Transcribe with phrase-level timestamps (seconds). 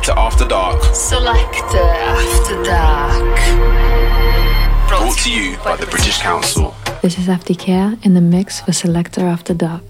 [0.00, 0.82] Selector After Dark.
[0.94, 3.36] Selector After Dark.
[4.88, 6.74] Brought to you by the British Council.
[7.02, 9.82] This is Aphty Khea in the mix for Selector After Dark.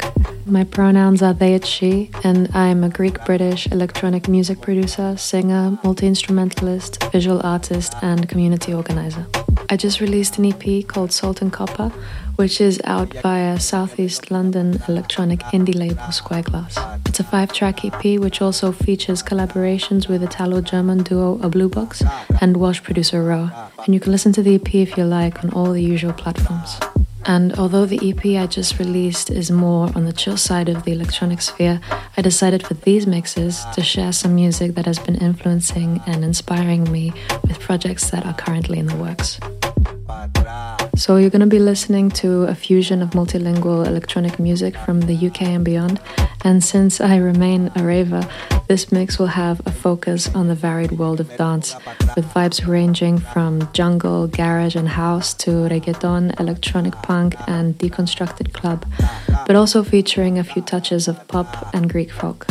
[0.46, 5.78] My pronouns are they, it's she, and I'm a Greek British electronic music producer, singer,
[5.84, 9.28] multi instrumentalist, visual artist, and community organizer.
[9.72, 11.90] I just released an EP called Salt and Copper,
[12.34, 16.76] which is out via Southeast London electronic indie label Squareglass.
[17.06, 21.68] It's a five track EP which also features collaborations with Italo German duo A Blue
[21.68, 22.02] Box
[22.40, 23.48] and Welsh producer Ro.
[23.84, 26.80] And you can listen to the EP if you like on all the usual platforms.
[27.26, 30.90] And although the EP I just released is more on the chill side of the
[30.90, 31.80] electronic sphere,
[32.16, 36.90] I decided for these mixes to share some music that has been influencing and inspiring
[36.90, 39.38] me with projects that are currently in the works.
[40.96, 45.14] So, you're going to be listening to a fusion of multilingual electronic music from the
[45.14, 46.00] UK and beyond.
[46.44, 48.28] And since I remain a raver,
[48.68, 51.74] this mix will have a focus on the varied world of dance,
[52.16, 58.86] with vibes ranging from jungle, garage, and house to reggaeton, electronic punk, and deconstructed club,
[59.46, 62.46] but also featuring a few touches of pop and Greek folk.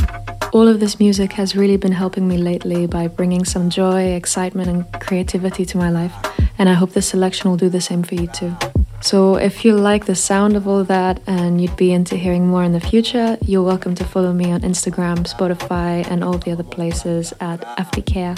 [0.52, 4.68] All of this music has really been helping me lately by bringing some joy, excitement,
[4.68, 6.12] and creativity to my life,
[6.58, 8.56] and I hope this selection will do the same for you too.
[9.00, 12.64] So, if you like the sound of all that and you'd be into hearing more
[12.64, 16.64] in the future, you're welcome to follow me on Instagram, Spotify, and all the other
[16.64, 18.36] places at Aphty Khea.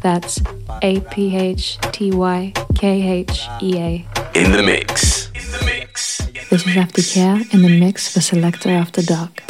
[0.00, 0.40] That's
[0.82, 4.06] A P H T Y K H E A.
[4.34, 5.28] In the mix.
[5.28, 6.18] In the mix.
[6.50, 9.42] This is Aphty Khea in the mix for Selector After Dark.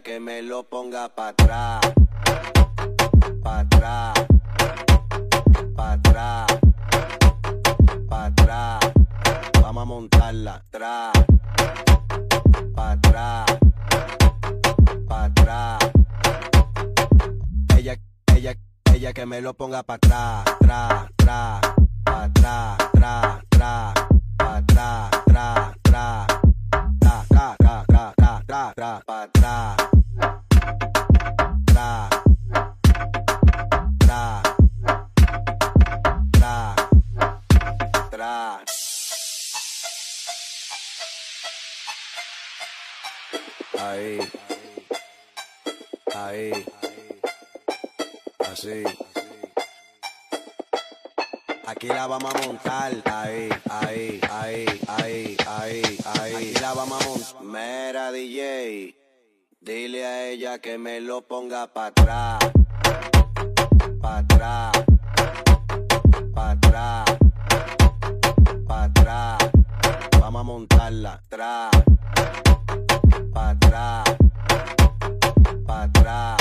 [0.00, 1.80] Que me lo ponga para atrás.
[3.42, 4.14] Pa' atrás.
[5.76, 6.46] Pa' atrás.
[8.08, 8.80] Pa' atrás.
[9.60, 11.12] Vamos a montarla atrás.
[12.74, 13.46] Pa' atrás.
[15.08, 15.78] Pa' atrás.
[17.76, 17.96] Ella,
[18.34, 18.54] ella,
[18.92, 20.56] ella que me lo ponga para atrás.
[20.60, 21.60] Tra, tra.
[22.04, 22.78] Pa' atrás.
[22.92, 23.94] Tra, tra.
[24.38, 25.10] Pa' atrás.
[25.26, 26.33] Tra, tra.
[51.84, 52.92] Aquí la vamos a montar.
[53.04, 56.34] Ahí, ahí, ahí, ahí, ahí, ahí.
[56.34, 57.42] Aquí la vamos a montar.
[57.42, 58.96] Mera DJ.
[59.60, 62.38] Dile a ella que me lo ponga para atrás.
[64.00, 64.72] Pa' atrás.
[66.34, 67.04] Pa' atrás.
[68.66, 69.38] Pa' atrás.
[70.18, 71.70] Vamos a montarla atrás
[73.34, 74.04] pa' atrás,
[75.66, 76.36] pa' atrás.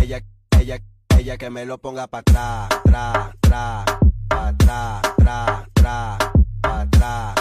[0.00, 0.20] Ella,
[0.60, 0.78] ella,
[1.20, 3.84] ella que me lo ponga pa' atrás, tra, tra,
[4.26, 6.18] pa' atrás, tra, tra,
[6.62, 7.34] pa' atrás,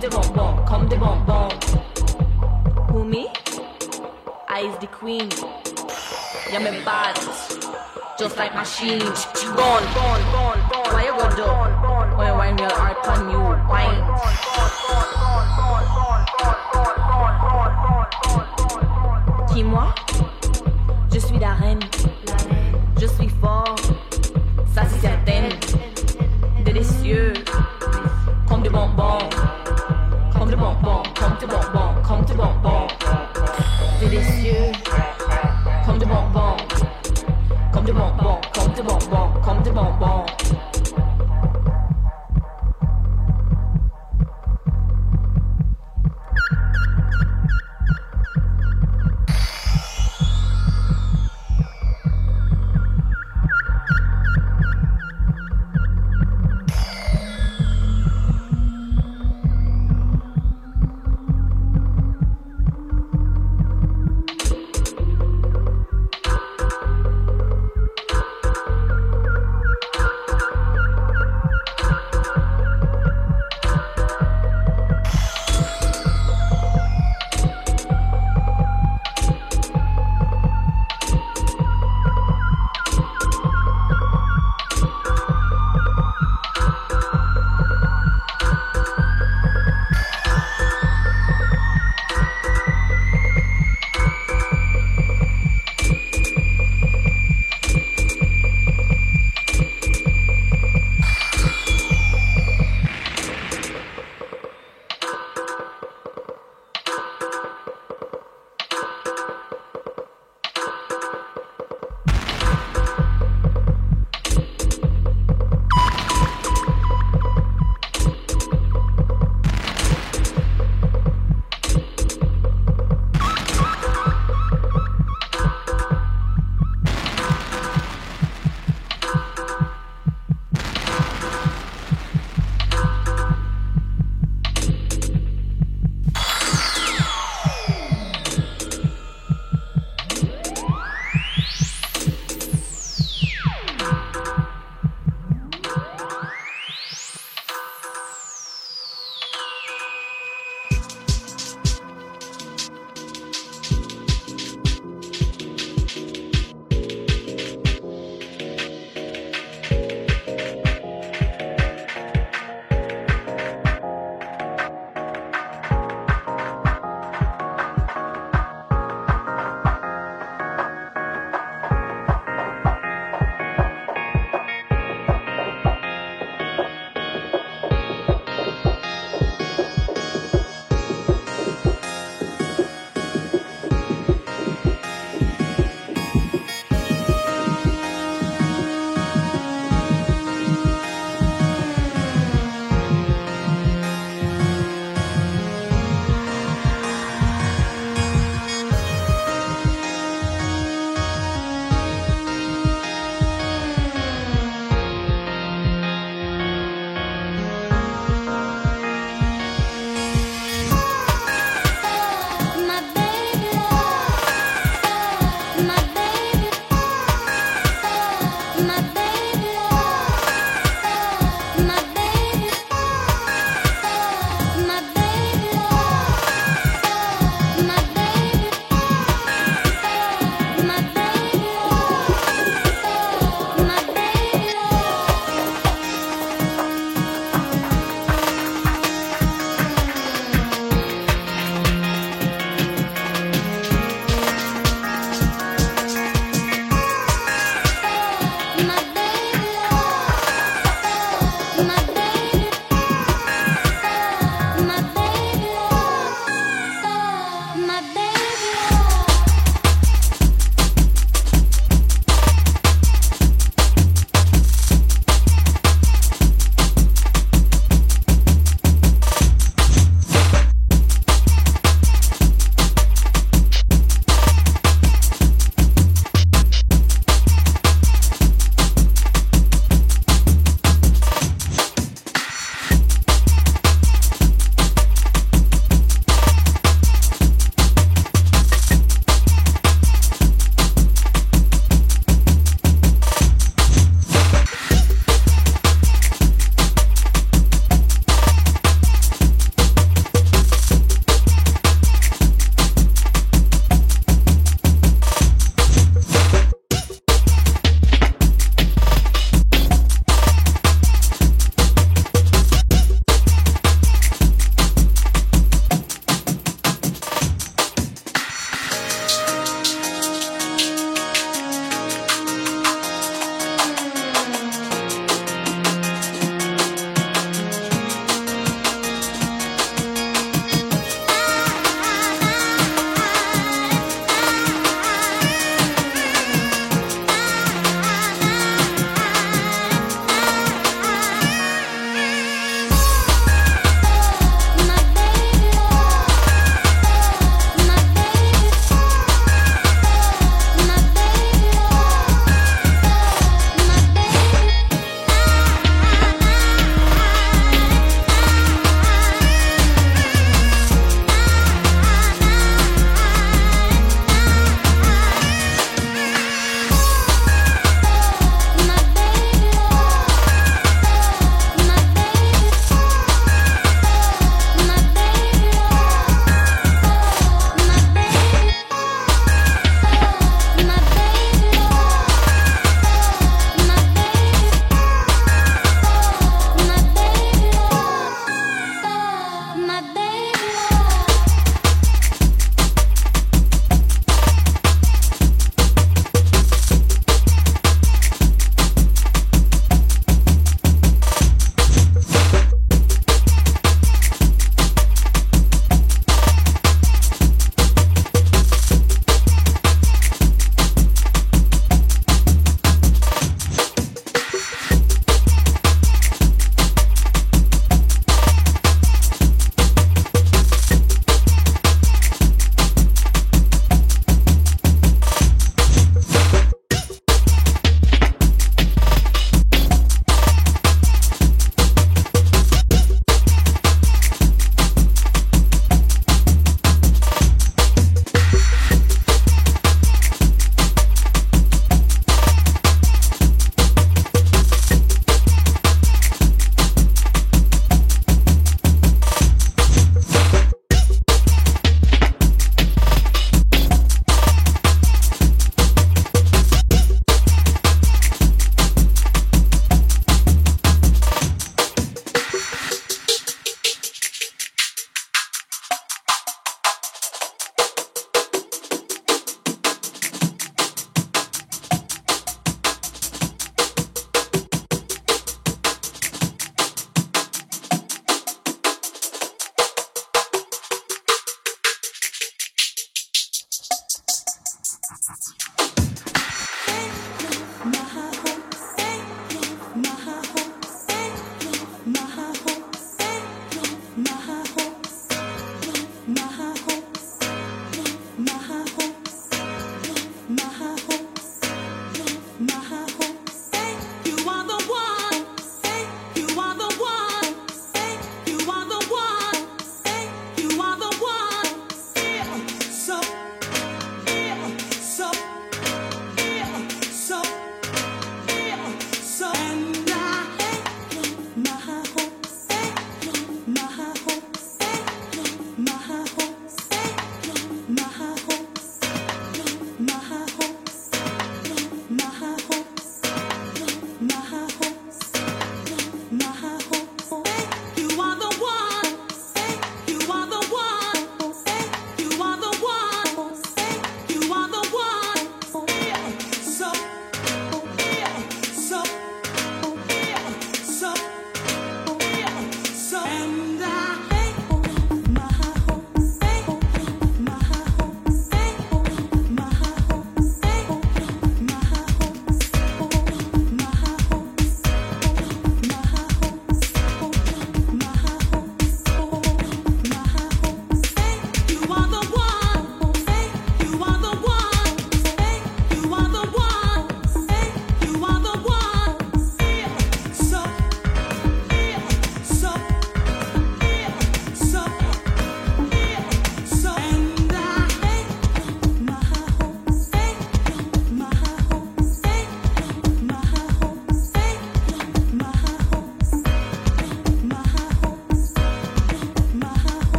[0.00, 1.48] comme des bonbons, comme des bonbons.
[2.88, 3.28] Who me?
[4.48, 5.28] I I's the queen.
[6.50, 7.16] You're bad,
[8.18, 9.00] just like machine.
[9.00, 10.94] Gone, gone, gone, gone.
[10.94, 11.44] Why you go do?
[12.16, 14.04] When when your art on you wine.
[19.48, 20.09] Qui moi?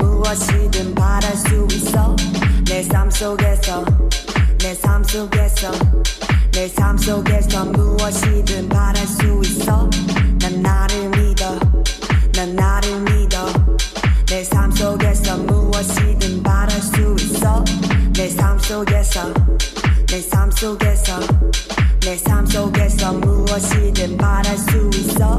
[0.00, 2.14] 무엇이든 바랄 수 있어
[2.68, 3.84] 내 삶 속에서
[4.58, 5.70] 내 삶 속에서
[6.52, 9.88] 내 삶 속에서 무엇이든 바랄 수 있어
[10.40, 11.58] 난 나를 믿어
[12.34, 13.46] 난 나를 믿어
[14.26, 17.64] 내 삶 속에서 무엇이든 바랄 수 있어
[18.14, 19.32] 내 삶 속에서
[20.06, 21.18] 내 삶 속에서
[22.00, 25.38] 내 삶 속에서 무엇이든 바랄 수 있어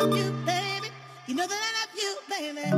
[0.00, 0.88] love you, baby.
[1.26, 2.75] You know that I love you, baby.